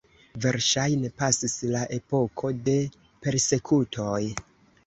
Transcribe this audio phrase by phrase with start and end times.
[0.45, 2.75] Verŝajne pasis la epoko de
[3.27, 4.21] persekutoj.